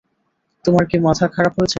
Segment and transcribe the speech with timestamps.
[0.65, 1.69] তোমার কি মাথা খারাপ হয়েছে?